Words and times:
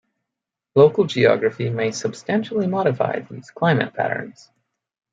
Local 0.73 1.03
geography 1.03 1.69
may 1.69 1.91
substantially 1.91 2.65
modify 2.65 3.19
these 3.19 3.51
climate 3.51 3.93
patterns. 3.93 4.49